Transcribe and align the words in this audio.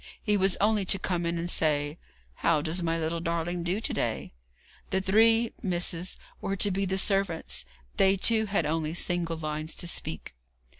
He 0.23 0.35
was 0.35 0.57
only 0.59 0.83
to 0.85 0.97
come 0.97 1.27
in 1.27 1.37
and 1.37 1.47
say: 1.47 1.99
'How 2.37 2.63
does 2.63 2.81
my 2.81 2.97
little 2.97 3.19
darling 3.19 3.61
do 3.61 3.79
to 3.79 3.93
day?' 3.93 4.33
The 4.89 4.99
three 4.99 5.53
Miss 5.61 5.93
s 5.93 6.17
were 6.41 6.55
to 6.55 6.71
be 6.71 6.85
the 6.85 6.97
servants; 6.97 7.65
they, 7.97 8.17
too, 8.17 8.47
had 8.47 8.65
only 8.65 8.95
single 8.95 9.37
lines 9.37 9.75
to 9.75 9.85
speak. 9.85 10.33